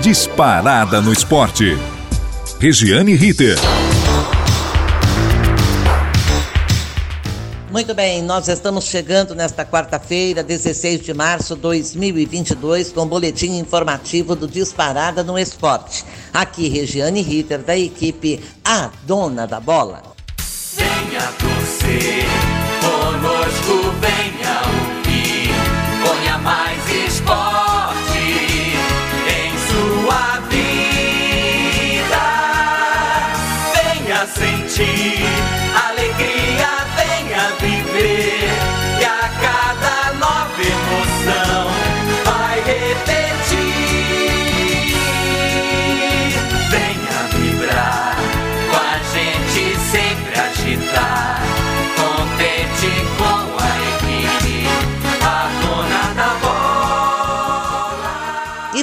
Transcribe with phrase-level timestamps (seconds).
[0.00, 1.78] Disparada no esporte.
[2.58, 3.56] Regiane Ritter.
[7.70, 13.56] Muito bem, nós estamos chegando nesta quarta-feira, 16 de março de 2022, com o boletim
[13.56, 16.04] informativo do Disparada no Esporte.
[16.32, 20.02] Aqui, Regiane Ritter, da equipe A Dona da Bola.
[20.76, 22.26] Venha torcer,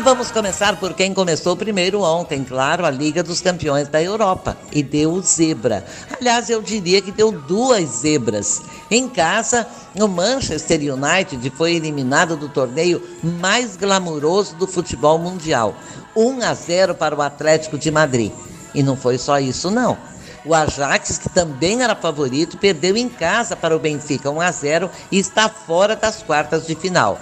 [0.01, 4.57] E vamos começar por quem começou primeiro ontem, claro, a Liga dos Campeões da Europa.
[4.71, 5.85] E deu zebra.
[6.19, 8.63] Aliás, eu diria que deu duas zebras.
[8.89, 15.75] Em casa, o Manchester United foi eliminado do torneio mais glamuroso do futebol mundial.
[16.15, 18.31] 1 a 0 para o Atlético de Madrid.
[18.73, 19.95] E não foi só isso, não.
[20.43, 24.89] O Ajax, que também era favorito, perdeu em casa para o Benfica 1 a 0
[25.11, 27.19] e está fora das quartas de final.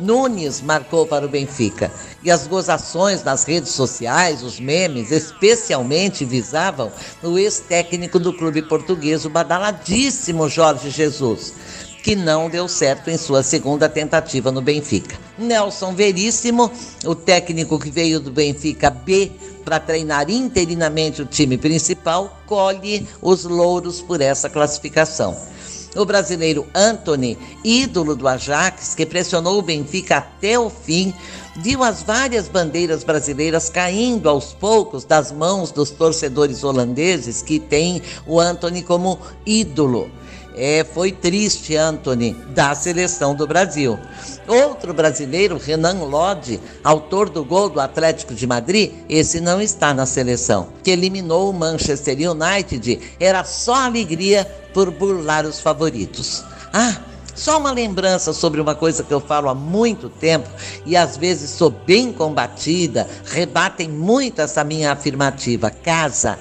[0.00, 1.92] Nunes marcou para o Benfica.
[2.24, 6.90] E as gozações nas redes sociais, os memes, especialmente visavam
[7.22, 11.52] o ex-técnico do clube português, o badaladíssimo Jorge Jesus,
[12.02, 15.16] que não deu certo em sua segunda tentativa no Benfica.
[15.38, 16.70] Nelson Veríssimo,
[17.04, 19.30] o técnico que veio do Benfica B
[19.64, 25.36] para treinar interinamente o time principal, colhe os louros por essa classificação.
[25.96, 31.12] O brasileiro Anthony, ídolo do Ajax, que pressionou o Benfica até o fim,
[31.56, 38.00] viu as várias bandeiras brasileiras caindo aos poucos das mãos dos torcedores holandeses que têm
[38.24, 40.08] o Anthony como ídolo.
[40.54, 43.98] É, foi triste, Anthony, da seleção do Brasil.
[44.48, 50.06] Outro brasileiro, Renan Lodge, autor do gol do Atlético de Madrid, esse não está na
[50.06, 53.00] seleção, que eliminou o Manchester United.
[53.20, 56.44] Era só alegria por burlar os favoritos.
[56.72, 56.96] Ah,
[57.34, 60.48] só uma lembrança sobre uma coisa que eu falo há muito tempo
[60.84, 66.38] e às vezes sou bem combatida, rebatem muito essa minha afirmativa: casa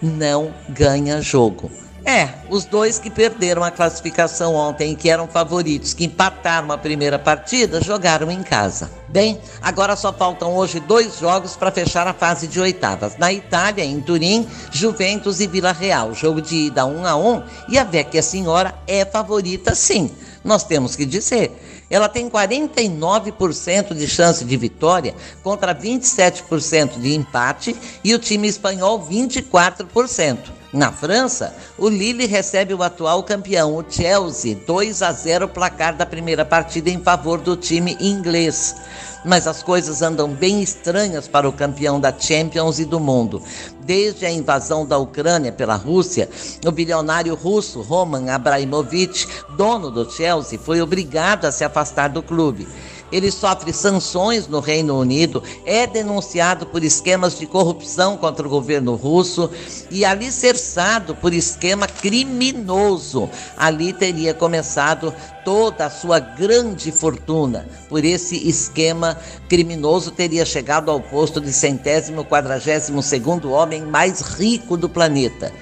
[0.00, 1.70] não ganha jogo.
[2.08, 6.78] É, os dois que perderam a classificação ontem e que eram favoritos, que empataram a
[6.78, 8.88] primeira partida, jogaram em casa.
[9.08, 13.16] Bem, agora só faltam hoje dois jogos para fechar a fase de oitavas.
[13.18, 16.14] Na Itália, em Turim, Juventus e Vila Real.
[16.14, 20.08] Jogo de ida 1 a 1 e a Vecchia Senhora é favorita sim.
[20.44, 21.60] Nós temos que dizer.
[21.90, 25.12] Ela tem 49% de chance de vitória
[25.42, 27.74] contra 27% de empate
[28.04, 30.55] e o time espanhol 24%.
[30.76, 36.04] Na França, o Lille recebe o atual campeão, o Chelsea, 2 a 0 placar da
[36.04, 38.76] primeira partida em favor do time inglês.
[39.24, 43.42] Mas as coisas andam bem estranhas para o campeão da Champions e do mundo.
[43.86, 46.28] Desde a invasão da Ucrânia pela Rússia,
[46.62, 49.26] o bilionário russo Roman Abramovich,
[49.56, 52.68] dono do Chelsea, foi obrigado a se afastar do clube
[53.10, 58.94] ele sofre sanções no Reino Unido, é denunciado por esquemas de corrupção contra o governo
[58.94, 59.50] russo
[59.90, 63.30] e alicerçado por esquema criminoso.
[63.56, 67.68] Ali teria começado toda a sua grande fortuna.
[67.88, 69.16] Por esse esquema
[69.48, 75.52] criminoso teria chegado ao posto de centésimo quadragésimo segundo homem mais rico do planeta.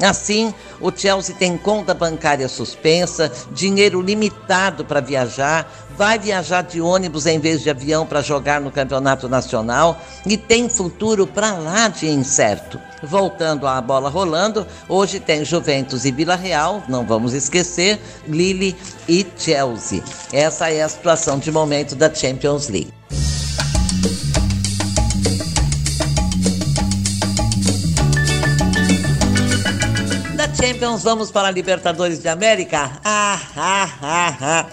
[0.00, 7.26] Assim, o Chelsea tem conta bancária suspensa, dinheiro limitado para viajar, vai viajar de ônibus
[7.26, 12.08] em vez de avião para jogar no campeonato nacional e tem futuro para lá de
[12.08, 12.80] incerto.
[13.02, 18.76] Voltando à bola rolando, hoje tem Juventus e Vila Real, não vamos esquecer, Lille
[19.08, 20.02] e Chelsea.
[20.32, 22.92] Essa é a situação de momento da Champions League.
[30.78, 33.00] Champions, vamos para a Libertadores de América?
[33.04, 34.66] Ah, ah, ah, ah.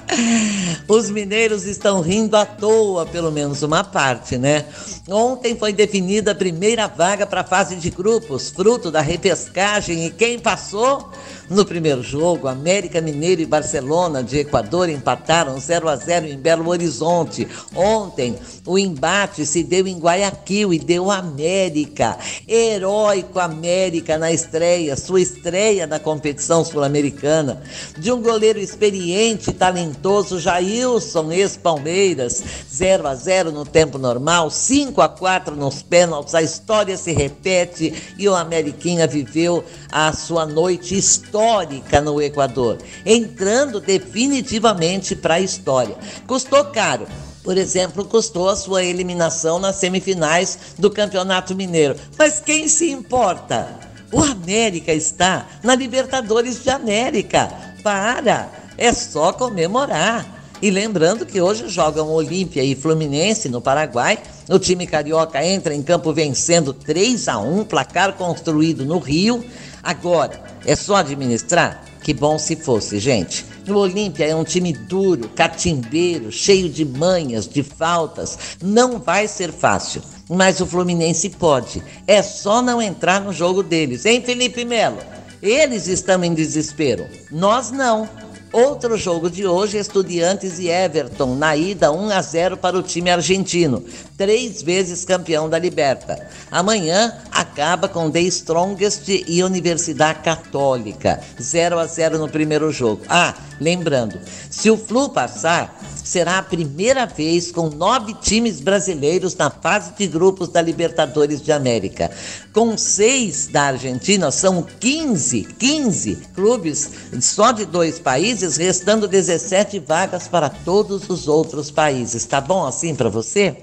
[0.88, 4.66] Os mineiros estão rindo à toa, pelo menos uma parte, né?
[5.08, 10.10] Ontem foi definida a primeira vaga para a fase de grupos, fruto da repescagem, e
[10.10, 11.12] quem passou?
[11.48, 16.68] No primeiro jogo, América Mineiro e Barcelona de Equador empataram 0 a 0 em Belo
[16.68, 17.48] Horizonte.
[17.76, 18.36] Ontem,
[18.66, 22.18] o embate se deu em Guayaquil e deu América.
[22.48, 27.62] Heróico América na estreia, sua estreia na competição sul-americana,
[27.96, 32.44] de um goleiro experiente e talentoso, Jailson, ex-Palmeiras,
[32.74, 37.94] 0 a 0 no tempo normal, 5 a 4 nos pênaltis, a história se repete
[38.18, 45.96] e o Ameriquinha viveu a sua noite histórica no Equador, entrando definitivamente para a história.
[46.28, 47.08] Custou caro,
[47.44, 51.96] por exemplo, custou a sua eliminação nas semifinais do Campeonato Mineiro.
[52.18, 53.68] Mas quem se importa?
[54.12, 57.48] O América está na Libertadores de América.
[57.84, 58.50] Para!
[58.78, 60.35] É só comemorar.
[60.62, 64.18] E lembrando que hoje jogam Olímpia e Fluminense no Paraguai.
[64.50, 69.44] O time carioca entra em campo vencendo 3 a 1, placar construído no Rio.
[69.84, 71.84] Agora, é só administrar?
[72.02, 73.44] Que bom se fosse, gente.
[73.68, 78.38] O Olímpia é um time duro, catimbeiro, cheio de manhas, de faltas.
[78.62, 81.84] Não vai ser fácil, mas o Fluminense pode.
[82.06, 85.00] É só não entrar no jogo deles, hein, Felipe Melo?
[85.42, 88.08] Eles estão em desespero, nós não.
[88.56, 93.10] Outro jogo de hoje, Estudiantes e Everton, na ida 1 a 0 para o time
[93.10, 93.84] argentino,
[94.18, 96.26] três vezes campeão da Liberta.
[96.50, 103.02] Amanhã acaba com The Strongest e Universidade Católica, 0 a 0 no primeiro jogo.
[103.10, 104.18] Ah, lembrando,
[104.50, 110.08] se o Flu passar, será a primeira vez com nove times brasileiros na fase de
[110.08, 112.12] grupos da Libertadores de América.
[112.54, 120.28] Com seis da Argentina, são 15, 15 clubes só de dois países, restando 17 vagas
[120.28, 122.26] para todos os outros países.
[122.26, 123.58] Tá bom assim para você?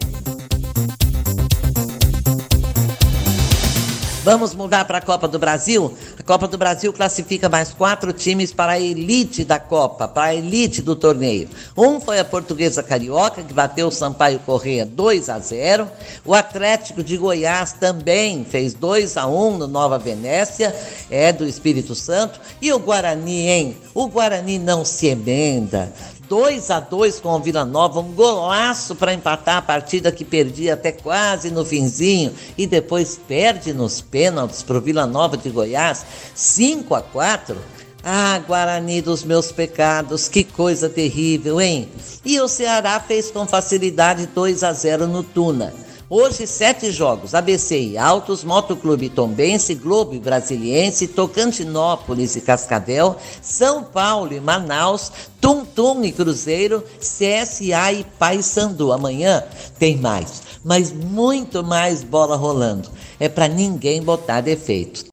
[4.24, 5.92] Vamos mudar para a Copa do Brasil?
[6.16, 10.34] A Copa do Brasil classifica mais quatro times para a elite da Copa, para a
[10.34, 11.48] elite do torneio.
[11.76, 15.90] Um foi a Portuguesa Carioca, que bateu o Sampaio Correia 2 a 0.
[16.24, 20.72] O Atlético de Goiás também fez 2 a 1 no Nova Venécia,
[21.10, 22.40] é do Espírito Santo.
[22.60, 23.76] E o Guarani, hein?
[23.92, 25.92] O Guarani não se emenda.
[26.32, 30.72] 2 a 2 com o Vila Nova, um golaço para empatar a partida que perdia
[30.72, 36.06] até quase no finzinho e depois perde nos pênaltis para o Vila Nova de Goiás,
[36.34, 37.54] 5 a 4.
[38.02, 41.90] Ah, Guarani dos meus pecados, que coisa terrível, hein?
[42.24, 45.74] E o Ceará fez com facilidade 2 a 0 no Tuna.
[46.14, 53.82] Hoje, sete jogos: ABC e Altos, Motoclube Tombense, Globo e Brasiliense, Tocantinópolis e Cascavel, São
[53.82, 55.10] Paulo e Manaus,
[55.40, 58.92] Tum Tum e Cruzeiro, CSA e Paysandu.
[58.92, 59.42] Amanhã
[59.78, 62.90] tem mais, mas muito mais bola rolando.
[63.18, 65.06] É para ninguém botar defeito.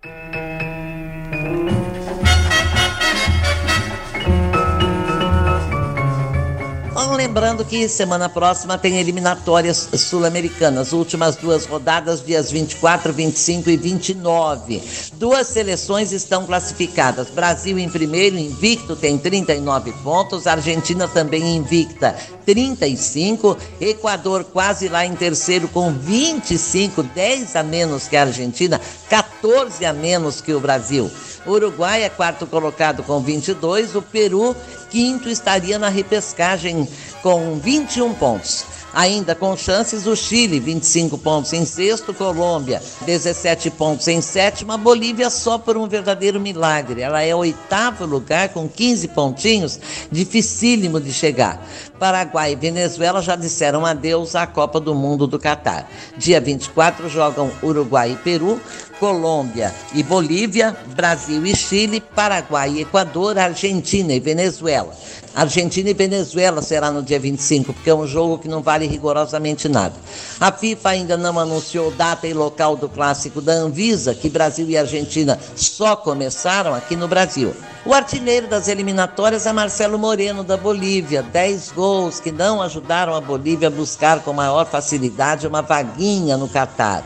[7.60, 14.82] Lembrando que semana próxima tem eliminatórias sul-americanas, últimas duas rodadas, dias 24, 25 e 29.
[15.14, 17.30] Duas seleções estão classificadas.
[17.30, 20.48] Brasil em primeiro, invicto, tem 39 pontos.
[20.48, 22.16] Argentina também invicta,
[22.46, 23.58] 35.
[23.80, 28.80] Equador quase lá em terceiro com 25, 10 a menos que a Argentina,
[29.10, 31.10] 14 a menos que o Brasil.
[31.50, 33.96] Uruguai é quarto colocado com 22.
[33.96, 34.56] O Peru,
[34.90, 36.88] quinto, estaria na repescagem
[37.22, 38.66] com 21 pontos.
[38.94, 45.30] Ainda com chances, o Chile, 25 pontos em sexto, Colômbia, 17 pontos em sétima, Bolívia
[45.30, 47.02] só por um verdadeiro milagre.
[47.02, 49.80] Ela é oitavo lugar com 15 pontinhos,
[50.12, 51.64] dificílimo de chegar.
[52.00, 55.88] Paraguai e Venezuela já disseram adeus à Copa do Mundo do Catar.
[56.18, 58.60] Dia 24 jogam Uruguai e Peru,
[59.00, 64.94] Colômbia e Bolívia, Brasil e Chile, Paraguai e Equador, Argentina e Venezuela.
[65.34, 69.70] Argentina e Venezuela será no dia 25, porque é um jogo que não vale rigorosamente
[69.70, 69.96] nada.
[70.40, 74.78] A FIFA ainda não anunciou data e local do clássico da Anvisa, que Brasil e
[74.78, 77.54] Argentina só começaram aqui no Brasil.
[77.86, 81.24] O artilheiro das eliminatórias é Marcelo Moreno, da Bolívia.
[81.24, 86.50] 10 gols que não ajudaram a Bolívia a buscar com maior facilidade uma vaguinha no
[86.50, 87.04] Catar.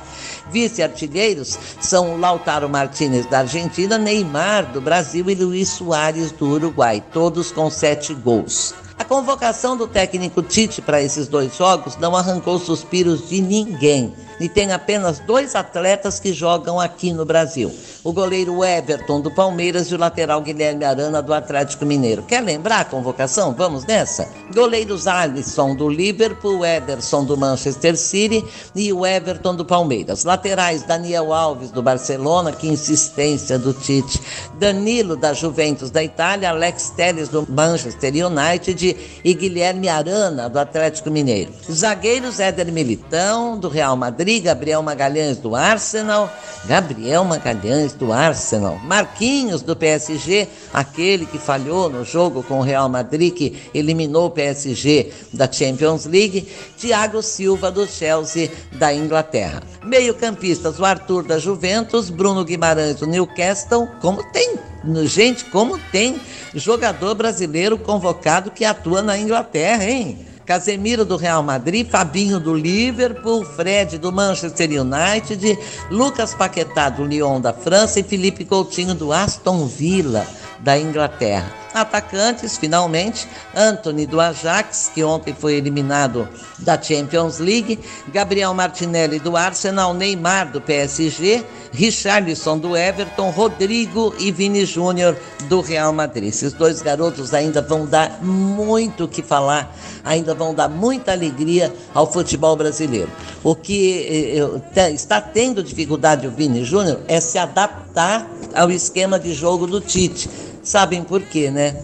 [0.51, 7.51] Vice-artilheiros são Lautaro Martinez da Argentina, Neymar do Brasil e Luiz Soares do Uruguai, todos
[7.51, 8.73] com sete gols.
[9.03, 14.49] A convocação do técnico Tite para esses dois jogos não arrancou suspiros de ninguém e
[14.49, 17.71] tem apenas dois atletas que jogam aqui no Brasil:
[18.03, 22.23] o goleiro Everton do Palmeiras e o lateral Guilherme Arana do Atlético Mineiro.
[22.23, 23.53] Quer lembrar a convocação?
[23.53, 24.27] Vamos nessa?
[24.53, 28.43] Goleiros Alisson do Liverpool, Ederson do Manchester City
[28.75, 30.23] e o Everton do Palmeiras.
[30.23, 34.21] Laterais Daniel Alves do Barcelona, que insistência do Tite.
[34.59, 38.92] Danilo da Juventus da Itália, Alex Telles do Manchester United
[39.23, 41.51] E Guilherme Arana, do Atlético Mineiro.
[41.71, 46.31] Zagueiros Éder Militão, do Real Madrid, Gabriel Magalhães, do Arsenal,
[46.65, 52.87] Gabriel Magalhães, do Arsenal, Marquinhos, do PSG, aquele que falhou no jogo com o Real
[52.87, 56.47] Madrid, que eliminou o PSG da Champions League,
[56.77, 59.61] Thiago Silva, do Chelsea, da Inglaterra.
[59.83, 64.72] Meio-campistas, o Arthur, da Juventus, Bruno Guimarães, do Newcastle, como tem
[65.05, 66.19] Gente, como tem
[66.53, 70.27] jogador brasileiro convocado que atua na Inglaterra, hein?
[70.45, 75.57] Casemiro do Real Madrid, Fabinho do Liverpool, Fred do Manchester United,
[75.89, 80.27] Lucas Paquetá do Lyon da França e Felipe Coutinho do Aston Villa
[80.59, 81.62] da Inglaterra.
[81.73, 86.27] Atacantes, finalmente, Anthony do Ajax, que ontem foi eliminado
[86.59, 94.31] da Champions League, Gabriel Martinelli do Arsenal, Neymar do PSG, Richarlison do Everton, Rodrigo e
[94.31, 95.17] Vini Júnior
[95.49, 96.29] do Real Madrid.
[96.29, 101.73] Esses dois garotos ainda vão dar muito o que falar, ainda vão dar muita alegria
[101.93, 103.09] ao futebol brasileiro.
[103.43, 104.37] O que
[104.75, 109.81] eh, está tendo dificuldade o Vini Júnior é se adaptar ao esquema de jogo do
[109.81, 110.29] Tite.
[110.63, 111.75] Sabem por quê, né?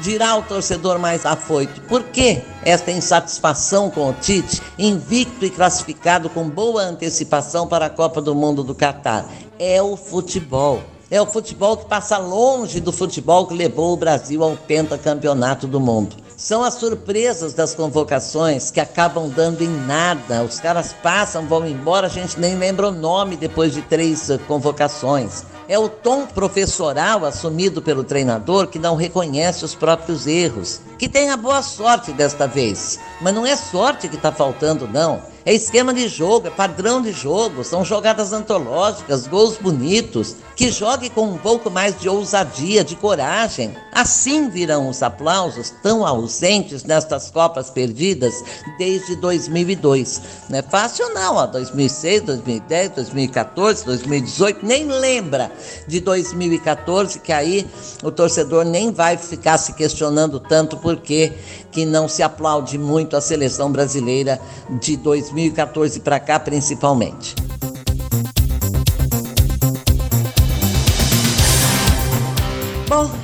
[0.00, 6.30] Dirá o torcedor mais afoito, por que esta insatisfação com o Tite, invicto e classificado
[6.30, 9.26] com boa antecipação para a Copa do Mundo do Catar?
[9.58, 10.80] É o futebol.
[11.10, 15.80] É o futebol que passa longe do futebol que levou o Brasil ao pentacampeonato do
[15.80, 16.16] mundo.
[16.40, 20.42] São as surpresas das convocações que acabam dando em nada.
[20.42, 25.44] Os caras passam, vão embora, a gente nem lembra o nome depois de três convocações.
[25.68, 30.80] É o tom professoral assumido pelo treinador que não reconhece os próprios erros.
[30.98, 32.98] Que tenha boa sorte desta vez.
[33.20, 35.20] Mas não é sorte que está faltando, não.
[35.44, 40.36] É esquema de jogo, é padrão de jogo, são jogadas antológicas, gols bonitos.
[40.60, 43.74] Que jogue com um pouco mais de ousadia, de coragem.
[43.94, 48.44] Assim virão os aplausos tão ausentes nestas Copas perdidas
[48.76, 50.20] desde 2002.
[50.50, 51.36] Não é fácil, não.
[51.36, 55.50] Ó, 2006, 2010, 2014, 2018, nem lembra
[55.88, 57.66] de 2014, que aí
[58.02, 61.32] o torcedor nem vai ficar se questionando tanto porque
[61.72, 64.38] que não se aplaude muito a seleção brasileira
[64.78, 65.30] de 2018.
[65.70, 67.34] 2014 para cá, principalmente.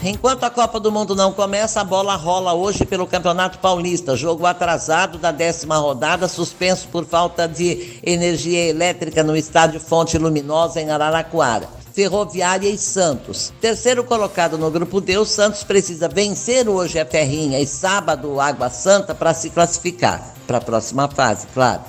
[0.02, 4.16] Enquanto a Copa do Mundo não começa, a bola rola hoje pelo Campeonato Paulista.
[4.16, 10.80] Jogo atrasado da décima rodada, suspenso por falta de energia elétrica no estádio Fonte Luminosa,
[10.80, 11.68] em Araraquara.
[11.92, 13.52] Ferroviária e Santos.
[13.60, 18.68] Terceiro colocado no grupo D, o Santos precisa vencer hoje a Ferrinha e sábado Água
[18.68, 21.82] Santa para se classificar para a próxima fase, claro.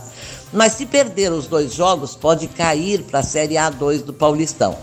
[0.51, 4.77] Mas se perder os dois jogos, pode cair para a Série A2 do Paulistão.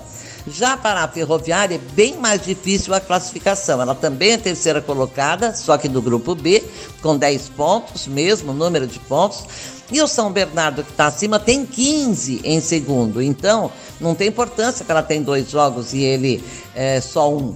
[0.47, 3.81] Já para a Ferroviária é bem mais difícil a classificação.
[3.81, 6.63] Ela também é terceira colocada, só que do grupo B,
[7.01, 9.45] com 10 pontos, mesmo número de pontos.
[9.91, 13.23] E o São Bernardo, que está acima, tem 15 em segundo.
[13.23, 13.71] Então,
[14.01, 17.55] não tem importância que ela tem dois jogos e ele é, só um.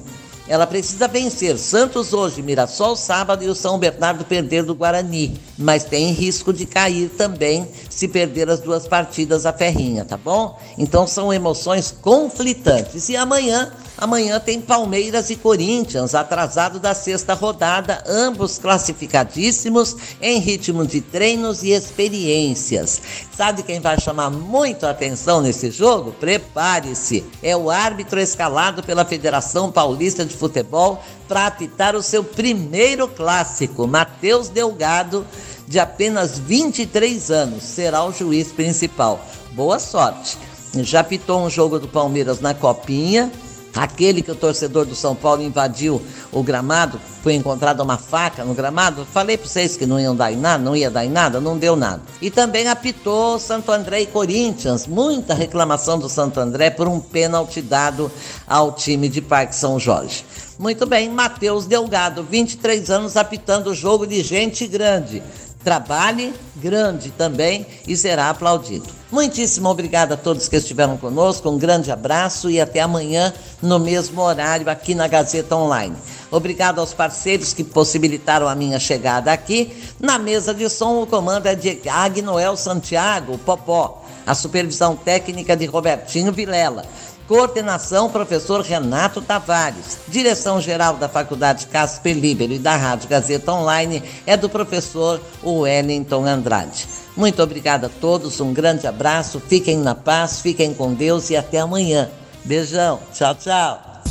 [0.49, 5.39] Ela precisa vencer Santos hoje, Mirassol sábado e o São Bernardo perder do Guarani.
[5.59, 10.59] Mas tem risco de cair também se perder as duas partidas a ferrinha, tá bom?
[10.79, 13.11] Então são emoções conflitantes.
[13.11, 20.87] E amanhã Amanhã tem Palmeiras e Corinthians, atrasado da sexta rodada, ambos classificadíssimos em ritmo
[20.87, 23.03] de treinos e experiências.
[23.37, 26.13] Sabe quem vai chamar muito a atenção nesse jogo?
[26.13, 27.25] Prepare-se!
[27.43, 33.85] É o árbitro escalado pela Federação Paulista de Futebol para apitar o seu primeiro clássico,
[33.89, 35.27] Matheus Delgado,
[35.67, 39.21] de apenas 23 anos, será o juiz principal.
[39.55, 40.39] Boa sorte!
[40.77, 43.33] Já apitou um jogo do Palmeiras na Copinha
[43.75, 48.55] Aquele que o torcedor do São Paulo invadiu o gramado, foi encontrada uma faca no
[48.55, 49.07] gramado.
[49.13, 51.59] Falei para vocês que não iam dar em nada, não ia dar em nada, não
[51.59, 52.03] deu nada.
[52.21, 54.87] E também apitou Santo André e Corinthians.
[54.87, 58.11] Muita reclamação do Santo André por um pênalti dado
[58.47, 60.25] ao time de Parque São Jorge.
[60.59, 65.23] Muito bem, Matheus Delgado, 23 anos, apitando o jogo de gente grande.
[65.69, 68.87] Trabalhe grande também e será aplaudido.
[69.13, 74.23] Muitíssimo obrigado a todos que estiveram conosco, um grande abraço e até amanhã no mesmo
[74.23, 75.95] horário aqui na Gazeta Online.
[76.31, 79.77] Obrigado aos parceiros que possibilitaram a minha chegada aqui.
[80.01, 84.07] Na mesa de som, o comando é de Agnoel Santiago, Popó.
[84.27, 86.87] A supervisão técnica de Robertinho Vilela.
[87.29, 89.99] Coordenação, professor Renato Tavares.
[90.09, 96.87] Direção-geral da Faculdade Casper Libero e da Rádio Gazeta Online é do professor Wellington Andrade.
[97.15, 101.61] Muito obrigada a todos, um grande abraço, fiquem na paz, fiquem com Deus e até
[101.61, 102.09] amanhã.
[102.45, 104.03] Beijão, tchau, tchau.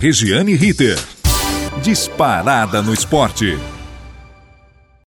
[0.00, 0.98] Regiane Ritter.
[1.80, 3.56] Disparada no esporte.